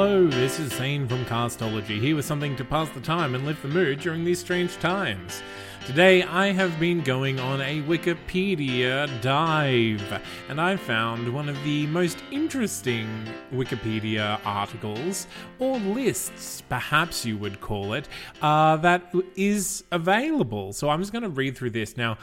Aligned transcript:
Hello, 0.00 0.28
this 0.28 0.60
is 0.60 0.72
Zane 0.74 1.08
from 1.08 1.24
Castology, 1.24 2.00
here 2.00 2.14
with 2.14 2.24
something 2.24 2.54
to 2.54 2.64
pass 2.64 2.88
the 2.90 3.00
time 3.00 3.34
and 3.34 3.44
lift 3.44 3.62
the 3.62 3.68
mood 3.68 3.98
during 3.98 4.22
these 4.22 4.38
strange 4.38 4.76
times. 4.76 5.42
Today, 5.86 6.22
I 6.22 6.52
have 6.52 6.78
been 6.78 7.00
going 7.00 7.40
on 7.40 7.60
a 7.60 7.82
Wikipedia 7.82 9.08
dive, 9.20 10.22
and 10.48 10.60
I 10.60 10.76
found 10.76 11.34
one 11.34 11.48
of 11.48 11.60
the 11.64 11.88
most 11.88 12.22
interesting 12.30 13.08
Wikipedia 13.52 14.38
articles, 14.44 15.26
or 15.58 15.80
lists, 15.80 16.62
perhaps 16.68 17.26
you 17.26 17.36
would 17.36 17.60
call 17.60 17.94
it, 17.94 18.08
uh, 18.40 18.76
that 18.76 19.12
is 19.34 19.82
available. 19.90 20.72
So 20.72 20.90
I'm 20.90 21.00
just 21.00 21.10
going 21.10 21.24
to 21.24 21.28
read 21.28 21.56
through 21.56 21.70
this. 21.70 21.96
Now, 21.96 22.18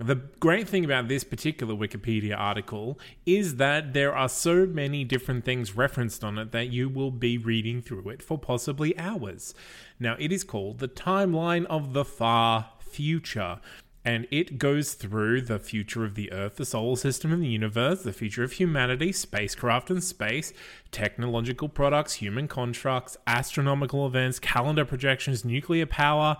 the 0.00 0.16
great 0.16 0.66
thing 0.66 0.84
about 0.84 1.08
this 1.08 1.24
particular 1.24 1.74
Wikipedia 1.74 2.38
article 2.38 2.98
is 3.26 3.56
that 3.56 3.92
there 3.92 4.16
are 4.16 4.28
so 4.30 4.64
many 4.64 5.04
different 5.04 5.44
things 5.44 5.76
referenced 5.76 6.24
on 6.24 6.38
it 6.38 6.52
that 6.52 6.68
you 6.68 6.88
will 6.88 7.10
be 7.10 7.36
reading 7.36 7.82
through 7.82 8.08
it 8.08 8.22
for 8.22 8.38
possibly 8.38 8.98
hours. 8.98 9.54
Now, 9.98 10.16
it 10.18 10.32
is 10.32 10.42
called 10.42 10.78
The 10.78 10.88
Timeline 10.88 11.66
of 11.66 11.92
the 11.92 12.04
Far 12.04 12.70
Future. 12.78 13.60
And 14.02 14.26
it 14.30 14.56
goes 14.56 14.94
through 14.94 15.42
the 15.42 15.58
future 15.58 16.06
of 16.06 16.14
the 16.14 16.32
Earth, 16.32 16.56
the 16.56 16.64
solar 16.64 16.96
system, 16.96 17.34
and 17.34 17.42
the 17.42 17.48
universe, 17.48 18.02
the 18.02 18.14
future 18.14 18.42
of 18.42 18.52
humanity, 18.52 19.12
spacecraft 19.12 19.90
and 19.90 20.02
space, 20.02 20.54
technological 20.90 21.68
products, 21.68 22.14
human 22.14 22.48
constructs, 22.48 23.18
astronomical 23.26 24.06
events, 24.06 24.38
calendar 24.38 24.86
projections, 24.86 25.44
nuclear 25.44 25.84
power, 25.84 26.38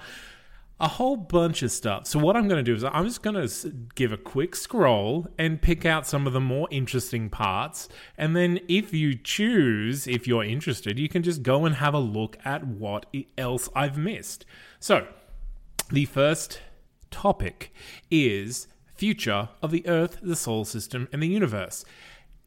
a 0.81 0.89
whole 0.89 1.17
bunch 1.17 1.63
of 1.63 1.71
stuff. 1.71 2.07
So 2.07 2.19
what 2.19 2.37
I'm 2.37 2.49
going 2.49 2.65
to 2.65 2.69
do 2.69 2.75
is 2.75 2.83
I'm 2.83 3.05
just 3.05 3.23
going 3.23 3.37
to 3.37 3.71
give 3.95 4.13
a 4.13 4.17
quick 4.17 4.57
scroll 4.57 5.27
and 5.39 5.61
pick 5.61 5.85
out 5.85 6.07
some 6.07 6.27
of 6.27 6.33
the 6.33 6.41
more 6.41 6.67
interesting 6.71 7.29
parts. 7.29 7.89
And 8.17 8.35
then 8.35 8.61
if 8.67 8.95
you 8.95 9.15
choose, 9.15 10.07
if 10.07 10.27
you're 10.27 10.43
interested, 10.43 10.99
you 10.99 11.09
can 11.09 11.23
just 11.23 11.43
go 11.43 11.67
and 11.67 11.77
have 11.77 11.93
a 11.93 11.99
look 11.99 12.39
at 12.45 12.67
what 12.67 13.07
else 13.37 13.69
I've 13.77 13.99
missed. 13.99 14.47
So 14.79 15.07
the 15.91 16.07
first 16.07 16.63
topic 17.11 17.75
is 18.11 18.67
future 18.95 19.51
of 19.63 19.71
the 19.73 19.87
Earth, 19.87 20.19
the 20.23 20.37
solar 20.37 20.65
system, 20.65 21.09
and 21.13 21.23
the 21.23 21.29
universe. 21.29 21.85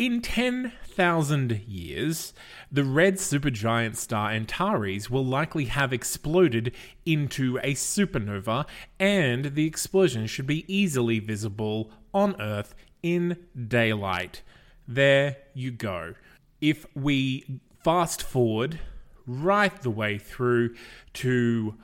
In 0.04 0.22
10,000 0.22 1.62
years, 1.66 2.34
the 2.70 2.84
red 2.84 3.16
supergiant 3.16 3.96
star 3.96 4.32
Antares 4.32 5.10
will 5.10 5.24
likely 5.24 5.68
have 5.68 5.94
exploded 5.94 6.74
into 7.06 7.58
a 7.60 7.74
supernova, 7.74 8.66
and 9.00 9.56
the 9.56 9.66
explosion 9.66 10.28
should 10.28 10.46
be 10.46 10.66
easily 10.68 11.20
visible 11.20 11.90
on 12.14 12.36
Earth 12.42 12.76
in 13.02 13.38
daylight. 13.70 14.42
There 14.86 15.38
you 15.54 15.72
go. 15.72 16.16
If 16.60 16.86
we 16.94 17.62
fast 17.82 18.22
forward 18.22 18.82
right 19.26 19.82
the 19.84 19.90
way 19.90 20.18
through 20.18 20.76
to 21.14 21.76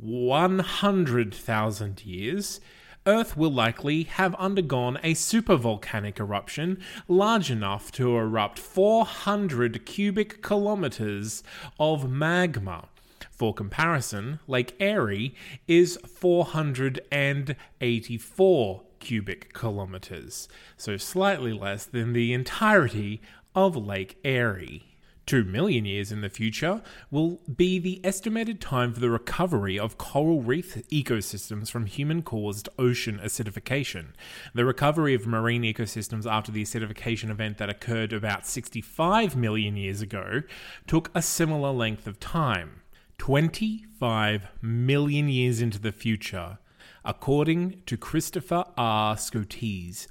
100,000 0.00 2.06
years, 2.06 2.60
Earth 3.08 3.36
will 3.38 3.50
likely 3.50 4.02
have 4.02 4.34
undergone 4.34 4.98
a 5.02 5.14
supervolcanic 5.14 6.20
eruption 6.20 6.78
large 7.08 7.50
enough 7.50 7.90
to 7.92 8.14
erupt 8.14 8.58
400 8.58 9.86
cubic 9.86 10.42
kilometers 10.42 11.42
of 11.80 12.10
magma. 12.10 12.84
For 13.30 13.54
comparison, 13.54 14.40
Lake 14.46 14.74
Erie 14.78 15.34
is 15.66 15.96
484 16.06 18.82
cubic 19.00 19.54
kilometers, 19.54 20.48
so 20.76 20.98
slightly 20.98 21.54
less 21.54 21.86
than 21.86 22.12
the 22.12 22.34
entirety 22.34 23.22
of 23.54 23.74
Lake 23.74 24.18
Erie. 24.22 24.87
2 25.28 25.44
million 25.44 25.84
years 25.84 26.10
in 26.10 26.22
the 26.22 26.30
future 26.30 26.80
will 27.10 27.38
be 27.54 27.78
the 27.78 28.00
estimated 28.02 28.62
time 28.62 28.94
for 28.94 29.00
the 29.00 29.10
recovery 29.10 29.78
of 29.78 29.98
coral 29.98 30.40
reef 30.40 30.76
ecosystems 30.90 31.70
from 31.70 31.84
human 31.84 32.22
caused 32.22 32.66
ocean 32.78 33.20
acidification. 33.22 34.06
The 34.54 34.64
recovery 34.64 35.12
of 35.12 35.26
marine 35.26 35.64
ecosystems 35.64 36.24
after 36.24 36.50
the 36.50 36.62
acidification 36.62 37.28
event 37.28 37.58
that 37.58 37.68
occurred 37.68 38.14
about 38.14 38.46
65 38.46 39.36
million 39.36 39.76
years 39.76 40.00
ago 40.00 40.44
took 40.86 41.10
a 41.14 41.20
similar 41.20 41.72
length 41.72 42.06
of 42.06 42.18
time 42.18 42.80
25 43.18 44.48
million 44.62 45.28
years 45.28 45.60
into 45.60 45.78
the 45.78 45.92
future, 45.92 46.56
according 47.04 47.82
to 47.84 47.98
Christopher 47.98 48.64
R. 48.78 49.16
Scotese 49.16 50.06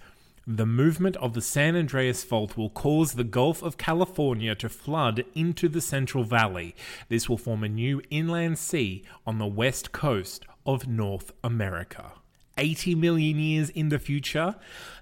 the 0.50 0.66
movement 0.66 1.18
of 1.18 1.34
the 1.34 1.42
San 1.42 1.76
Andreas 1.76 2.24
Fault 2.24 2.56
will 2.56 2.70
cause 2.70 3.14
the 3.14 3.26
Gulf 3.26 3.62
of 3.62 3.78
California 3.78 4.56
to 4.56 4.70
flood 4.70 5.26
into 5.36 5.68
the 5.68 5.82
Central 5.82 6.24
Valley. 6.24 6.74
This 7.10 7.28
will 7.28 7.38
form 7.38 7.66
a 7.66 7.70
new 7.70 8.02
inland 8.10 8.58
sea 8.58 9.04
on 9.26 9.40
the 9.40 9.46
west 9.46 9.92
coast 9.92 10.46
of 10.66 10.88
North 10.88 11.34
America. 11.44 12.14
80 12.58 12.96
million 12.96 13.38
years 13.38 13.70
in 13.72 13.90
the 13.90 14.00
future, 14.00 14.56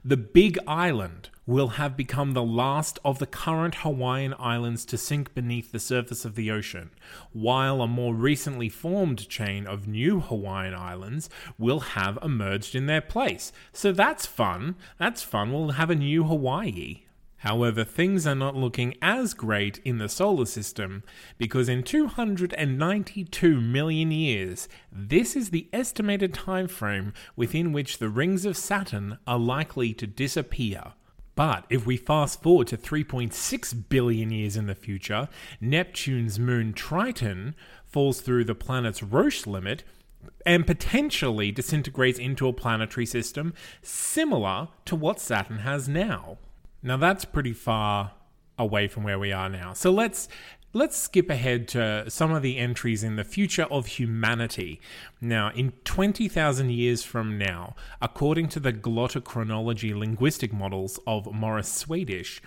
the 0.03 0.17
Big 0.17 0.57
Island 0.65 1.29
will 1.47 1.69
have 1.69 1.95
become 1.95 2.31
the 2.31 2.43
last 2.43 2.97
of 3.05 3.19
the 3.19 3.27
current 3.27 3.75
Hawaiian 3.75 4.33
islands 4.39 4.85
to 4.85 4.97
sink 4.97 5.33
beneath 5.33 5.71
the 5.71 5.79
surface 5.79 6.25
of 6.25 6.35
the 6.35 6.49
ocean, 6.49 6.89
while 7.33 7.81
a 7.81 7.87
more 7.87 8.15
recently 8.15 8.69
formed 8.69 9.29
chain 9.29 9.67
of 9.67 9.87
new 9.87 10.21
Hawaiian 10.21 10.73
islands 10.73 11.29
will 11.57 11.81
have 11.81 12.17
emerged 12.23 12.73
in 12.73 12.87
their 12.87 13.01
place. 13.01 13.51
So 13.71 13.91
that's 13.91 14.25
fun. 14.25 14.75
That's 14.97 15.21
fun. 15.21 15.51
We'll 15.51 15.71
have 15.71 15.89
a 15.89 15.95
new 15.95 16.23
Hawaii. 16.23 17.01
However, 17.39 17.83
things 17.83 18.25
are 18.25 18.33
not 18.33 18.55
looking 18.55 18.95
as 19.03 19.35
great 19.35 19.79
in 19.85 19.99
the 19.99 20.09
solar 20.09 20.45
system 20.45 21.03
because 21.37 21.69
in 21.69 21.83
292 21.83 23.61
million 23.61 24.09
years, 24.09 24.67
this 24.91 25.35
is 25.35 25.51
the 25.51 25.67
estimated 25.71 26.33
time 26.33 26.67
frame 26.67 27.13
within 27.35 27.71
which 27.71 27.99
the 27.99 28.09
rings 28.09 28.45
of 28.45 28.57
Saturn 28.57 29.19
are 29.27 29.37
likely 29.37 29.93
to 29.93 30.07
disappear. 30.07 30.93
But 31.35 31.65
if 31.69 31.85
we 31.85 31.97
fast 31.97 32.41
forward 32.41 32.67
to 32.67 32.77
3.6 32.77 33.89
billion 33.89 34.31
years 34.31 34.55
in 34.55 34.67
the 34.67 34.75
future, 34.75 35.27
Neptune's 35.59 36.39
moon 36.39 36.73
Triton 36.73 37.55
falls 37.85 38.21
through 38.21 38.45
the 38.45 38.55
planet's 38.55 39.03
Roche 39.03 39.45
limit 39.45 39.83
and 40.45 40.65
potentially 40.65 41.51
disintegrates 41.51 42.17
into 42.19 42.47
a 42.47 42.53
planetary 42.53 43.05
system 43.05 43.53
similar 43.81 44.69
to 44.85 44.95
what 44.95 45.19
Saturn 45.19 45.59
has 45.59 45.87
now. 45.87 46.37
Now 46.81 46.97
that's 46.97 47.25
pretty 47.25 47.53
far 47.53 48.13
away 48.57 48.87
from 48.87 49.03
where 49.03 49.19
we 49.19 49.31
are 49.31 49.49
now. 49.49 49.73
So 49.73 49.91
let's 49.91 50.29
let's 50.75 50.97
skip 50.97 51.29
ahead 51.29 51.69
to 51.69 52.03
some 52.09 52.33
of 52.33 52.41
the 52.41 52.57
entries 52.57 53.01
in 53.01 53.15
the 53.15 53.23
future 53.23 53.63
of 53.63 53.85
humanity. 53.85 54.81
Now, 55.21 55.49
in 55.55 55.71
20,000 55.85 56.69
years 56.69 57.01
from 57.01 57.37
now, 57.37 57.75
according 58.01 58.49
to 58.49 58.59
the 58.59 58.73
glottochronology 58.73 59.97
linguistic 59.97 60.51
models 60.51 60.99
of 61.07 61.33
Morris 61.33 61.71
Swadesh, 61.71 62.41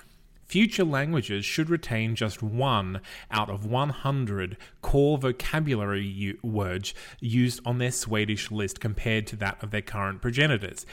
Future 0.44 0.84
languages 0.84 1.44
should 1.44 1.68
retain 1.68 2.14
just 2.14 2.42
one 2.42 3.02
out 3.30 3.50
of 3.50 3.66
100 3.66 4.56
core 4.80 5.18
vocabulary 5.18 6.06
u- 6.06 6.38
words 6.42 6.94
used 7.20 7.60
on 7.66 7.76
their 7.76 7.90
Swadesh 7.90 8.50
list 8.50 8.80
compared 8.80 9.26
to 9.26 9.36
that 9.36 9.62
of 9.62 9.72
their 9.72 9.82
current 9.82 10.22
progenitors, 10.22 10.86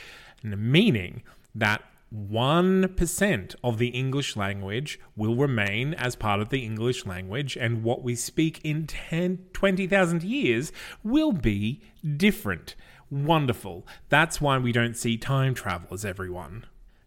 meaning 0.44 1.24
that 1.56 1.86
1% 2.16 3.56
of 3.64 3.78
the 3.78 3.88
English 3.88 4.36
language 4.36 5.00
will 5.16 5.36
remain 5.36 5.94
as 5.94 6.16
part 6.16 6.40
of 6.40 6.50
the 6.50 6.64
English 6.64 7.06
language, 7.06 7.58
and 7.58 7.84
what 7.84 8.04
we 8.04 8.16
speak 8.16 8.62
in 8.64 8.88
10, 8.88 9.48
20,000 9.54 10.24
years 10.24 10.72
will 11.04 11.32
be 11.34 11.82
different. 12.18 12.76
Wonderful. 13.12 13.86
That's 14.10 14.40
why 14.40 14.58
we 14.58 14.72
don't 14.72 14.98
see 14.98 15.18
time 15.18 15.54
travelers, 15.54 16.06
everyone. 16.06 16.66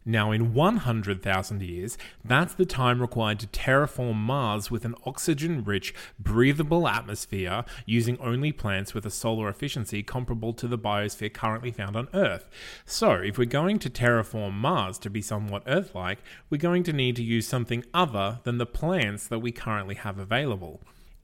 Now, 0.08 0.32
in 0.32 0.54
100,000 0.54 1.62
years, 1.62 1.98
that's 2.24 2.54
the 2.54 2.64
time 2.64 3.02
required 3.02 3.40
to 3.40 3.46
terraform 3.46 4.14
Mars 4.14 4.70
with 4.70 4.86
an 4.86 4.94
oxygen 5.04 5.62
rich, 5.62 5.92
breathable 6.18 6.88
atmosphere 6.88 7.66
using 7.84 8.18
only 8.18 8.50
plants 8.50 8.94
with 8.94 9.04
a 9.04 9.10
solar 9.10 9.50
efficiency 9.50 10.02
comparable 10.02 10.54
to 10.54 10.66
the 10.66 10.78
biosphere 10.78 11.30
currently 11.30 11.70
found 11.70 11.94
on 11.94 12.08
Earth. 12.14 12.48
So, 12.86 13.16
if 13.16 13.36
we're 13.36 13.44
going 13.44 13.78
to 13.80 13.90
terraform 13.90 14.54
Mars 14.54 14.96
to 15.00 15.10
be 15.10 15.20
somewhat 15.20 15.64
Earth 15.66 15.94
like, 15.94 16.20
we're 16.48 16.56
going 16.56 16.84
to 16.84 16.94
need 16.94 17.14
to 17.16 17.22
use 17.22 17.46
something 17.46 17.84
other 17.92 18.40
than 18.44 18.56
the 18.56 18.64
plants 18.64 19.26
that 19.28 19.40
we 19.40 19.52
currently 19.52 19.96
have 19.96 20.18
available. 20.18 20.80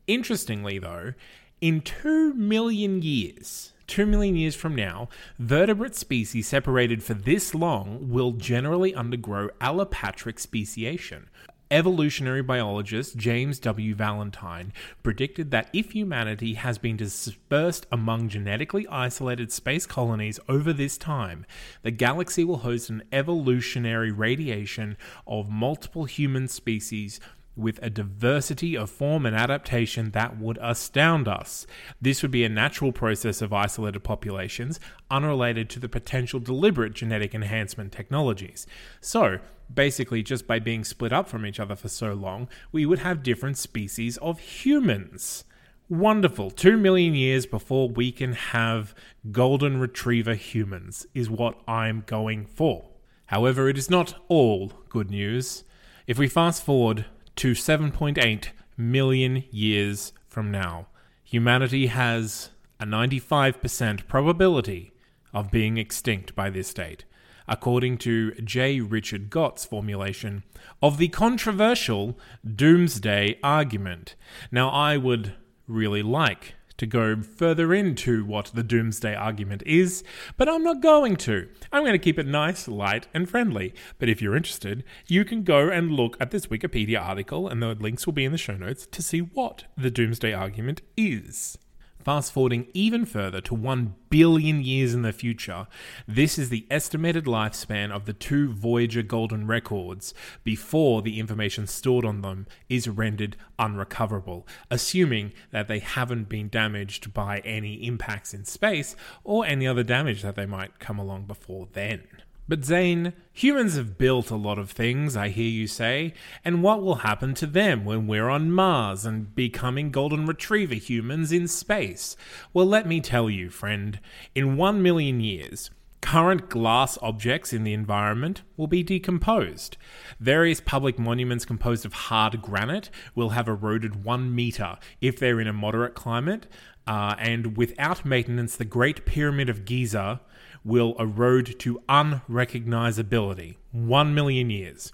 Interestingly, 0.06 0.78
though, 0.78 1.14
in 1.62 1.80
2 1.80 2.34
million 2.34 3.00
years, 3.00 3.72
Two 3.86 4.06
million 4.06 4.34
years 4.34 4.54
from 4.54 4.74
now, 4.74 5.08
vertebrate 5.38 5.94
species 5.94 6.48
separated 6.48 7.02
for 7.02 7.14
this 7.14 7.54
long 7.54 8.08
will 8.10 8.32
generally 8.32 8.94
undergo 8.94 9.50
allopatric 9.60 10.38
speciation. 10.38 11.28
Evolutionary 11.70 12.42
biologist 12.42 13.16
James 13.16 13.58
W. 13.58 13.94
Valentine 13.94 14.72
predicted 15.02 15.50
that 15.50 15.68
if 15.72 15.90
humanity 15.92 16.54
has 16.54 16.78
been 16.78 16.96
dispersed 16.96 17.86
among 17.90 18.28
genetically 18.28 18.86
isolated 18.88 19.50
space 19.50 19.86
colonies 19.86 20.38
over 20.48 20.72
this 20.72 20.96
time, 20.96 21.44
the 21.82 21.90
galaxy 21.90 22.44
will 22.44 22.58
host 22.58 22.90
an 22.90 23.02
evolutionary 23.12 24.12
radiation 24.12 24.96
of 25.26 25.50
multiple 25.50 26.04
human 26.04 26.48
species 26.48 27.18
with 27.56 27.78
a 27.82 27.90
diversity 27.90 28.76
of 28.76 28.90
form 28.90 29.24
and 29.26 29.36
adaptation 29.36 30.10
that 30.10 30.38
would 30.38 30.58
astound 30.60 31.28
us. 31.28 31.66
This 32.00 32.22
would 32.22 32.30
be 32.30 32.44
a 32.44 32.48
natural 32.48 32.92
process 32.92 33.40
of 33.40 33.52
isolated 33.52 34.00
populations, 34.00 34.80
unrelated 35.10 35.70
to 35.70 35.80
the 35.80 35.88
potential 35.88 36.40
deliberate 36.40 36.94
genetic 36.94 37.34
enhancement 37.34 37.92
technologies. 37.92 38.66
So, 39.00 39.38
basically, 39.72 40.22
just 40.22 40.46
by 40.46 40.58
being 40.58 40.84
split 40.84 41.12
up 41.12 41.28
from 41.28 41.46
each 41.46 41.60
other 41.60 41.76
for 41.76 41.88
so 41.88 42.12
long, 42.12 42.48
we 42.72 42.86
would 42.86 43.00
have 43.00 43.22
different 43.22 43.56
species 43.56 44.16
of 44.18 44.40
humans. 44.40 45.44
Wonderful. 45.88 46.50
Two 46.50 46.76
million 46.76 47.14
years 47.14 47.46
before 47.46 47.88
we 47.88 48.10
can 48.10 48.32
have 48.32 48.94
golden 49.30 49.78
retriever 49.78 50.34
humans, 50.34 51.06
is 51.14 51.28
what 51.30 51.60
I'm 51.68 52.02
going 52.06 52.46
for. 52.46 52.88
However, 53.26 53.68
it 53.68 53.78
is 53.78 53.90
not 53.90 54.14
all 54.28 54.72
good 54.88 55.10
news. 55.10 55.64
If 56.06 56.18
we 56.18 56.28
fast 56.28 56.64
forward 56.64 57.06
to 57.36 57.52
7.8 57.52 58.48
million 58.76 59.44
years 59.50 60.12
from 60.26 60.50
now, 60.50 60.86
humanity 61.22 61.86
has 61.86 62.50
a 62.80 62.84
95% 62.84 64.06
probability 64.06 64.92
of 65.32 65.50
being 65.50 65.78
extinct 65.78 66.34
by 66.34 66.50
this 66.50 66.72
date, 66.72 67.04
according 67.48 67.98
to 67.98 68.32
J. 68.32 68.80
Richard 68.80 69.30
Gott's 69.30 69.64
formulation 69.64 70.44
of 70.82 70.98
the 70.98 71.08
controversial 71.08 72.18
doomsday 72.44 73.38
argument. 73.42 74.14
Now, 74.50 74.70
I 74.70 74.96
would 74.96 75.34
really 75.66 76.02
like 76.02 76.54
to 76.76 76.86
go 76.86 77.22
further 77.22 77.72
into 77.72 78.24
what 78.24 78.50
the 78.54 78.62
doomsday 78.62 79.14
argument 79.14 79.62
is, 79.64 80.02
but 80.36 80.48
I'm 80.48 80.64
not 80.64 80.82
going 80.82 81.16
to. 81.16 81.48
I'm 81.72 81.82
going 81.82 81.92
to 81.92 81.98
keep 81.98 82.18
it 82.18 82.26
nice, 82.26 82.68
light, 82.68 83.06
and 83.14 83.28
friendly. 83.28 83.74
But 83.98 84.08
if 84.08 84.20
you're 84.20 84.36
interested, 84.36 84.84
you 85.06 85.24
can 85.24 85.42
go 85.42 85.68
and 85.68 85.92
look 85.92 86.16
at 86.20 86.30
this 86.30 86.46
Wikipedia 86.46 87.00
article, 87.00 87.48
and 87.48 87.62
the 87.62 87.74
links 87.74 88.06
will 88.06 88.12
be 88.12 88.24
in 88.24 88.32
the 88.32 88.38
show 88.38 88.56
notes 88.56 88.86
to 88.86 89.02
see 89.02 89.20
what 89.20 89.64
the 89.76 89.90
doomsday 89.90 90.32
argument 90.32 90.82
is. 90.96 91.58
Fast 92.04 92.32
forwarding 92.32 92.66
even 92.74 93.06
further 93.06 93.40
to 93.40 93.54
1 93.54 93.94
billion 94.10 94.62
years 94.62 94.92
in 94.92 95.00
the 95.00 95.12
future, 95.12 95.66
this 96.06 96.38
is 96.38 96.50
the 96.50 96.66
estimated 96.70 97.24
lifespan 97.24 97.90
of 97.90 98.04
the 98.04 98.12
two 98.12 98.52
Voyager 98.52 99.00
Golden 99.00 99.46
records 99.46 100.12
before 100.44 101.00
the 101.00 101.18
information 101.18 101.66
stored 101.66 102.04
on 102.04 102.20
them 102.20 102.46
is 102.68 102.86
rendered 102.86 103.38
unrecoverable, 103.58 104.46
assuming 104.70 105.32
that 105.50 105.66
they 105.66 105.78
haven't 105.78 106.28
been 106.28 106.50
damaged 106.50 107.14
by 107.14 107.38
any 107.38 107.86
impacts 107.86 108.34
in 108.34 108.44
space 108.44 108.94
or 109.24 109.46
any 109.46 109.66
other 109.66 109.82
damage 109.82 110.20
that 110.20 110.36
they 110.36 110.44
might 110.44 110.78
come 110.78 110.98
along 110.98 111.24
before 111.24 111.68
then. 111.72 112.02
But 112.46 112.64
Zane, 112.64 113.14
humans 113.32 113.76
have 113.76 113.96
built 113.96 114.30
a 114.30 114.36
lot 114.36 114.58
of 114.58 114.70
things, 114.70 115.16
I 115.16 115.30
hear 115.30 115.48
you 115.48 115.66
say, 115.66 116.12
and 116.44 116.62
what 116.62 116.82
will 116.82 116.96
happen 116.96 117.32
to 117.34 117.46
them 117.46 117.86
when 117.86 118.06
we're 118.06 118.28
on 118.28 118.50
Mars 118.50 119.06
and 119.06 119.34
becoming 119.34 119.90
Golden 119.90 120.26
Retriever 120.26 120.74
humans 120.74 121.32
in 121.32 121.48
space? 121.48 122.16
Well, 122.52 122.66
let 122.66 122.86
me 122.86 123.00
tell 123.00 123.30
you, 123.30 123.48
friend, 123.48 123.98
in 124.34 124.58
one 124.58 124.82
million 124.82 125.20
years, 125.20 125.70
current 126.04 126.50
glass 126.50 126.98
objects 127.00 127.50
in 127.50 127.64
the 127.64 127.72
environment 127.72 128.42
will 128.58 128.66
be 128.66 128.82
decomposed. 128.82 129.78
Various 130.20 130.60
public 130.60 130.98
monuments 130.98 131.46
composed 131.46 131.86
of 131.86 131.94
hard 131.94 132.42
granite 132.42 132.90
will 133.14 133.30
have 133.30 133.48
eroded 133.48 134.04
one 134.04 134.34
meter 134.34 134.76
if 135.00 135.18
they're 135.18 135.40
in 135.40 135.46
a 135.46 135.52
moderate 135.54 135.94
climate, 135.94 136.46
uh, 136.86 137.14
and 137.18 137.56
without 137.56 138.04
maintenance, 138.04 138.54
the 138.54 138.66
Great 138.66 139.06
Pyramid 139.06 139.48
of 139.48 139.64
Giza 139.64 140.20
will 140.62 140.94
erode 140.98 141.58
to 141.60 141.80
unrecognizability. 141.88 143.56
One 143.72 144.14
million 144.14 144.50
years. 144.50 144.92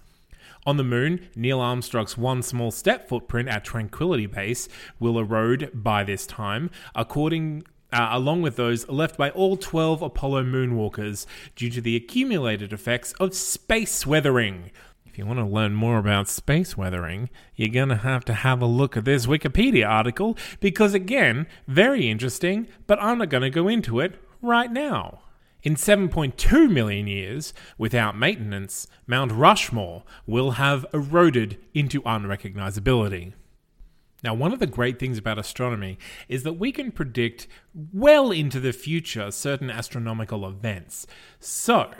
On 0.65 0.77
the 0.77 0.85
moon, 0.85 1.29
Neil 1.35 1.59
Armstrong's 1.59 2.17
one 2.17 2.43
small 2.43 2.71
step 2.71 3.09
footprint 3.09 3.49
at 3.49 3.65
Tranquility 3.65 4.27
Base 4.27 4.69
will 5.01 5.19
erode 5.19 5.71
by 5.75 6.05
this 6.05 6.25
time, 6.25 6.71
according 6.95 7.65
uh, 7.92 8.08
along 8.12 8.42
with 8.42 8.56
those 8.56 8.88
left 8.88 9.16
by 9.16 9.31
all 9.31 9.56
12 9.56 10.02
Apollo 10.02 10.44
moonwalkers 10.44 11.26
due 11.56 11.70
to 11.70 11.81
the 11.81 11.96
accumulated 11.96 12.72
effects 12.72 13.12
of 13.20 13.34
space 13.34 14.06
weathering. 14.06 14.70
If 15.06 15.19
you 15.19 15.26
want 15.26 15.40
to 15.40 15.44
learn 15.44 15.75
more 15.75 15.98
about 15.98 16.28
space 16.28 16.76
weathering, 16.76 17.31
you're 17.56 17.69
going 17.69 17.88
to 17.88 17.96
have 17.96 18.25
to 18.26 18.32
have 18.32 18.62
a 18.62 18.66
look 18.66 18.96
at 18.96 19.04
this 19.04 19.26
Wikipedia 19.26 19.88
article 19.88 20.37
because, 20.60 20.94
again, 20.94 21.48
very 21.66 22.08
interesting, 22.08 22.69
but 22.87 23.02
I'm 23.02 23.19
not 23.19 23.28
going 23.28 23.42
to 23.42 23.50
go 23.50 23.66
into 23.66 23.98
it 23.98 24.14
right 24.40 24.70
now. 24.70 25.22
In 25.62 25.75
7.2 25.75 26.70
million 26.70 27.06
years, 27.06 27.52
without 27.76 28.16
maintenance, 28.16 28.87
Mount 29.06 29.32
Rushmore 29.32 30.04
will 30.26 30.52
have 30.52 30.87
eroded 30.94 31.58
into 31.75 32.00
unrecognizability. 32.02 33.34
Now, 34.22 34.34
one 34.34 34.52
of 34.52 34.58
the 34.58 34.67
great 34.67 34.99
things 34.99 35.19
about 35.19 35.38
astronomy 35.38 35.99
is 36.28 36.43
that 36.43 36.55
we 36.55 36.72
can 36.72 36.93
predict 36.93 37.46
well 37.93 38.31
into 38.31 38.61
the 38.61 38.72
future 38.72 39.31
certain 39.31 39.70
astronomical 39.70 40.46
events. 40.46 41.06
So, 41.38 41.90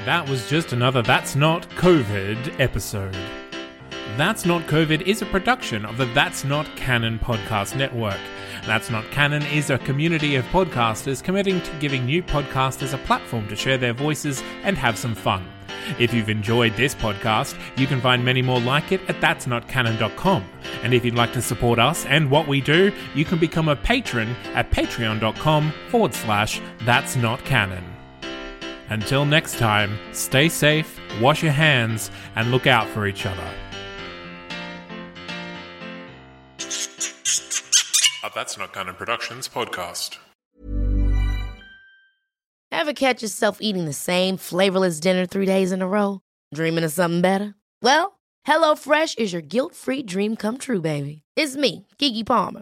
That 0.06 0.30
was 0.30 0.48
just 0.48 0.72
another 0.72 1.02
That's 1.02 1.36
Not 1.36 1.68
COVID 1.72 2.60
episode. 2.60 3.18
That's 4.18 4.46
Not 4.46 4.62
COVID 4.68 5.02
is 5.02 5.24
a 5.24 5.26
production 5.26 5.84
of 5.84 5.98
the 5.98 6.06
That's 6.06 6.44
Not 6.44 6.68
Canon 6.76 7.18
podcast 7.18 7.76
network. 7.76 8.20
That's 8.68 8.92
Not 8.92 9.10
Canon 9.10 9.42
is 9.48 9.72
a 9.72 9.80
community 9.80 10.36
of 10.36 10.46
podcasters 10.46 11.24
committing 11.24 11.60
to 11.60 11.72
giving 11.80 12.06
new 12.06 12.22
podcasters 12.22 12.94
a 12.94 13.00
platform 13.00 13.48
to 13.48 13.56
share 13.56 13.80
their 13.80 13.94
voices 13.94 14.44
and 14.62 14.78
have 14.78 14.96
some 14.96 15.16
fun. 15.16 15.44
If 15.98 16.14
you've 16.14 16.30
enjoyed 16.30 16.76
this 16.76 16.94
podcast, 16.94 17.58
you 17.76 17.88
can 17.88 18.00
find 18.00 18.24
many 18.24 18.44
more 18.44 18.60
like 18.60 18.92
it 18.92 19.02
at 19.10 19.20
that'snotcanon.com. 19.22 20.46
And 20.84 20.94
if 20.94 21.04
you'd 21.04 21.16
like 21.16 21.34
to 21.34 21.42
support 21.42 21.80
us 21.80 22.06
and 22.06 22.30
what 22.30 22.48
we 22.48 22.62
do, 22.62 22.92
you 23.16 23.26
can 23.26 23.40
become 23.40 23.70
a 23.70 23.76
patron 23.76 24.36
at 24.54 24.70
patreon.com 24.70 25.74
forward 25.90 26.14
slash 26.14 26.62
that's 26.82 27.16
not 27.16 27.44
canon. 27.44 27.95
Until 28.89 29.25
next 29.25 29.58
time, 29.58 29.98
stay 30.12 30.48
safe, 30.48 31.00
wash 31.20 31.42
your 31.42 31.51
hands, 31.51 32.12
and 32.36 32.51
look 32.51 32.68
out 32.68 32.88
for 32.89 33.08
each 33.08 33.25
other. 33.25 33.48
A 38.24 38.32
That's 38.34 38.58
Not 38.58 38.74
Canon 38.74 38.96
Productions 38.96 39.48
podcast. 39.48 40.18
Ever 42.72 42.94
catch 42.94 43.24
yourself 43.24 43.58
eating 43.62 43.86
the 43.86 43.94
same 43.94 44.38
flavorless 44.38 45.00
dinner 45.00 45.25
three 45.25 45.46
days 45.46 45.72
in 45.72 45.82
a 45.82 45.88
row? 45.88 46.22
Dreaming 46.54 46.84
of 46.84 46.92
something 46.92 47.22
better? 47.22 47.56
Well, 47.82 48.20
HelloFresh 48.46 49.18
is 49.18 49.34
your 49.34 49.42
guilt 49.42 49.74
free 49.74 50.04
dream 50.04 50.36
come 50.36 50.58
true, 50.58 50.82
baby. 50.82 51.24
It's 51.36 51.56
me, 51.56 51.88
Keke 51.98 52.25
Palmer. 52.25 52.62